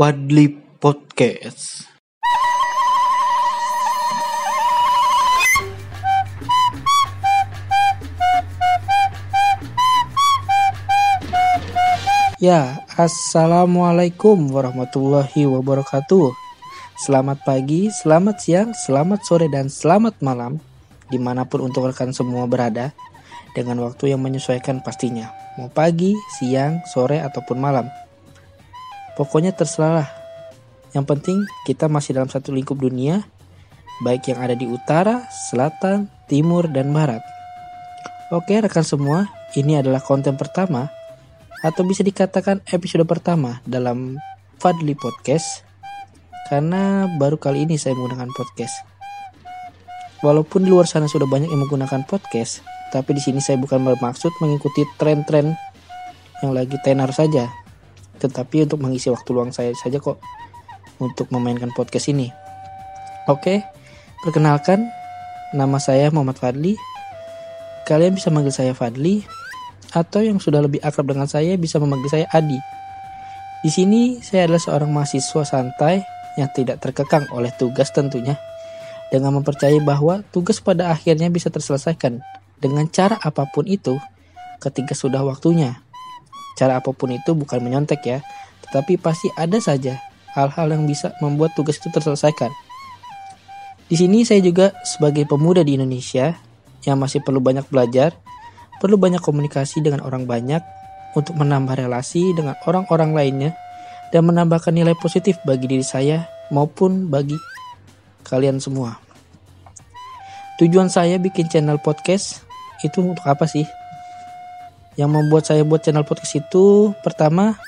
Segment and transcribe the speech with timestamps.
[0.00, 0.48] Fadli
[0.80, 1.84] Podcast.
[12.40, 16.32] Ya, Assalamualaikum warahmatullahi wabarakatuh.
[16.96, 20.64] Selamat pagi, selamat siang, selamat sore, dan selamat malam
[21.12, 22.96] di mana pun untuk rekan semua berada
[23.52, 25.28] dengan waktu yang menyesuaikan pastinya.
[25.60, 27.84] Mau pagi, siang, sore, ataupun malam.
[29.18, 30.08] Pokoknya terserah.
[30.90, 33.22] Yang penting kita masih dalam satu lingkup dunia,
[34.02, 37.22] baik yang ada di utara, selatan, timur, dan barat.
[38.30, 40.90] Oke rekan semua, ini adalah konten pertama
[41.60, 44.16] atau bisa dikatakan episode pertama dalam
[44.56, 45.66] Fadli Podcast
[46.48, 48.74] karena baru kali ini saya menggunakan podcast.
[50.20, 52.60] Walaupun di luar sana sudah banyak yang menggunakan podcast,
[52.92, 55.56] tapi di sini saya bukan bermaksud mengikuti tren-tren
[56.42, 57.48] yang lagi tenar saja,
[58.20, 60.20] tetapi untuk mengisi waktu luang saya saja kok
[61.00, 62.28] untuk memainkan podcast ini.
[63.26, 63.64] Oke,
[64.20, 64.84] perkenalkan
[65.56, 66.76] nama saya Muhammad Fadli.
[67.88, 69.24] Kalian bisa manggil saya Fadli
[69.90, 72.60] atau yang sudah lebih akrab dengan saya bisa memanggil saya Adi.
[73.60, 76.04] Di sini saya adalah seorang mahasiswa santai
[76.38, 78.38] yang tidak terkekang oleh tugas tentunya
[79.10, 82.22] dengan mempercayai bahwa tugas pada akhirnya bisa terselesaikan
[82.62, 83.98] dengan cara apa pun itu
[84.62, 85.82] ketika sudah waktunya.
[86.60, 88.20] Cara apa pun itu bukan menyontek ya,
[88.68, 89.96] tetapi pasti ada saja
[90.36, 92.52] hal-hal yang bisa membuat tugas itu terselesaikan.
[93.88, 96.36] Di sini saya juga sebagai pemuda di Indonesia
[96.84, 98.12] yang masih perlu banyak belajar
[98.80, 100.64] perlu banyak komunikasi dengan orang banyak
[101.12, 103.50] untuk menambah relasi dengan orang-orang lainnya
[104.10, 107.36] dan menambahkan nilai positif bagi diri saya maupun bagi
[108.24, 108.96] kalian semua.
[110.58, 112.42] Tujuan saya bikin channel podcast
[112.80, 113.79] itu untuk apa sih?
[114.98, 117.58] Yang membuat saya buat channel podcast itu pertama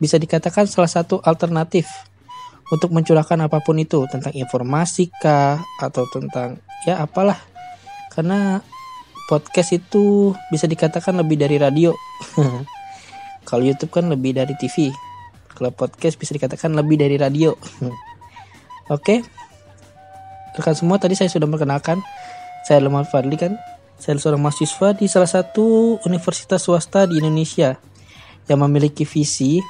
[0.00, 1.86] bisa dikatakan salah satu alternatif
[2.70, 7.36] untuk mencurahkan apa pun itu tentang informasi kah atau tentang ya apalah
[8.14, 8.62] karena
[9.30, 11.94] podcast itu bisa dikatakan lebih dari radio.
[13.48, 14.90] Kalau YouTube kan lebih dari TV.
[15.54, 17.54] Kalau podcast bisa dikatakan lebih dari radio.
[18.94, 19.22] Oke.
[20.58, 22.02] Rekan semua tadi saya sudah memperkenalkan
[22.66, 23.54] saya Lemah Fadli kan.
[24.00, 27.76] Saya seorang mahasiswa di salah satu universitas swasta di Indonesia
[28.48, 29.60] yang memiliki visi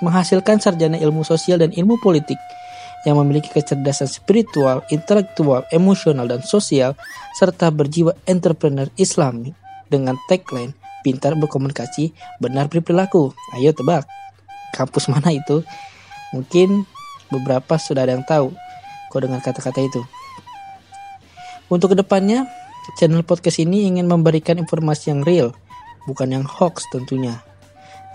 [0.00, 2.40] menghasilkan sarjana ilmu sosial dan ilmu politik
[3.04, 6.96] yang memiliki kecerdasan spiritual, intelektual, emosional, dan sosial,
[7.36, 9.52] serta berjiwa entrepreneur Islami
[9.86, 10.74] dengan tagline
[11.06, 12.10] pintar berkomunikasi,
[12.42, 13.30] benar berperilaku.
[13.54, 14.08] Ayo tebak,
[14.74, 15.62] kampus mana itu?
[16.34, 16.82] Mungkin
[17.30, 18.50] beberapa sudah ada yang tahu
[19.12, 20.02] kok dengan kata-kata itu.
[21.70, 22.50] Untuk ke depannya,
[22.94, 25.50] channel podcast ini ingin memberikan informasi yang real,
[26.06, 27.42] bukan yang hoax tentunya.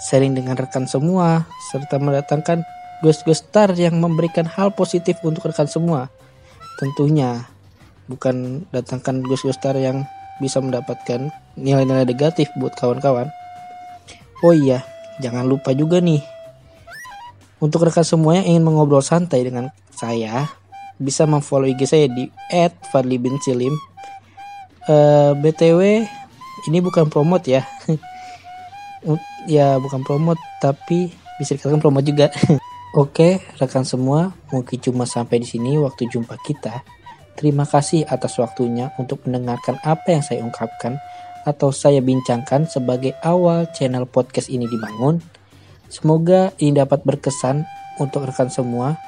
[0.07, 2.63] Sharing dengan rekan semua, serta mendatangkan
[3.01, 6.13] Gus-gus star yang memberikan hal positif untuk rekan semua.
[6.77, 7.49] Tentunya
[8.05, 10.05] bukan datangkan gus-gus star yang
[10.37, 13.25] bisa mendapatkan nilai-nilai negatif buat kawan-kawan.
[14.45, 14.85] Oh iya,
[15.17, 16.21] jangan lupa juga nih.
[17.57, 20.53] Untuk rekan semua yang ingin mengobrol santai dengan saya,
[21.01, 22.29] bisa memfollow IG saya di
[22.93, 23.73] @fadlibinsilim.
[24.89, 25.81] Uh, eh, BTW,
[26.69, 27.63] ini bukan promote ya.
[29.49, 32.29] ya bukan promote, tapi bisa dikatakan promote juga.
[33.01, 36.83] Oke, rekan semua, mungkin cuma sampai di sini waktu jumpa kita.
[37.39, 40.99] Terima kasih atas waktunya untuk mendengarkan apa yang saya ungkapkan
[41.47, 45.23] atau saya bincangkan sebagai awal channel podcast ini dibangun.
[45.87, 47.63] Semoga ini dapat berkesan
[47.97, 48.99] untuk rekan semua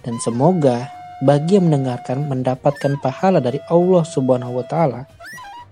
[0.00, 0.88] dan semoga
[1.20, 5.04] bagi yang mendengarkan mendapatkan pahala dari Allah Subhanahu wa taala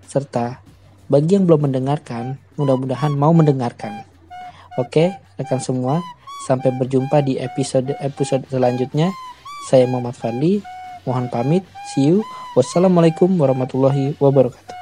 [0.05, 0.61] serta
[1.09, 4.05] bagi yang belum mendengarkan mudah-mudahan mau mendengarkan.
[4.77, 5.11] Oke,
[5.41, 5.99] rekan semua,
[6.39, 9.11] Sampai berjumpa di episode-episode selanjutnya.
[9.67, 10.63] Saya Muhammad Fadli.
[11.03, 11.63] Mohon pamit.
[11.91, 12.23] See you.
[12.55, 14.78] Wassalamualaikum warahmatullahi wabarakatuh.